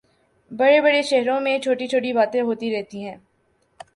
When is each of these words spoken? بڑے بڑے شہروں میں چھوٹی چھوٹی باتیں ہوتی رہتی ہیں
بڑے 0.51 0.79
بڑے 0.81 1.01
شہروں 1.09 1.39
میں 1.41 1.57
چھوٹی 1.63 1.87
چھوٹی 1.87 2.13
باتیں 2.13 2.41
ہوتی 2.41 2.75
رہتی 2.75 3.03
ہیں 3.05 3.15